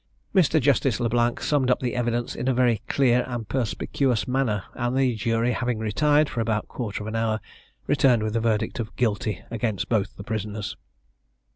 [0.33, 0.59] Mr.
[0.59, 4.97] Justice Le Blanc summed up the evidence in a very clear and perspicuous manner, and
[4.97, 7.39] the jury having retired for about a quarter of an hour,
[7.85, 10.75] returned with a verdict of Guilty against both the prisoners.